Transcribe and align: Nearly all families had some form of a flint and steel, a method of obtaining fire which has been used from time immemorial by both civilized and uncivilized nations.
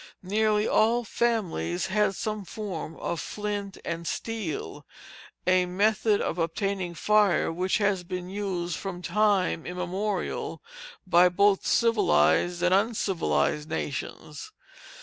Nearly 0.23 0.67
all 0.67 1.03
families 1.03 1.85
had 1.85 2.15
some 2.15 2.43
form 2.43 2.95
of 2.95 3.11
a 3.11 3.17
flint 3.17 3.77
and 3.85 4.07
steel, 4.07 4.83
a 5.45 5.67
method 5.67 6.19
of 6.19 6.39
obtaining 6.39 6.95
fire 6.95 7.51
which 7.51 7.77
has 7.77 8.03
been 8.03 8.27
used 8.27 8.77
from 8.77 9.03
time 9.03 9.63
immemorial 9.63 10.59
by 11.05 11.29
both 11.29 11.67
civilized 11.67 12.63
and 12.63 12.73
uncivilized 12.73 13.69
nations. 13.69 14.51